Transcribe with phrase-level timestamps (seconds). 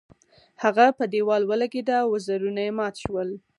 [0.63, 3.29] هغه په دیوال ولګیده او وزرونه یې مات شول.